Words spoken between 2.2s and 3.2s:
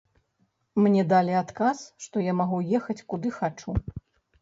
я магу ехаць